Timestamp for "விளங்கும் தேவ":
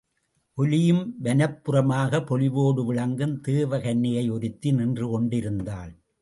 2.85-3.77